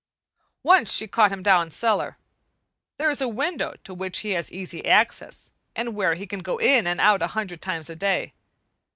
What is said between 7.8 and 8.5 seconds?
a day.